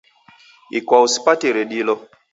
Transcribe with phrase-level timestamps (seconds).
[0.77, 1.95] Ikwau sipatire dilo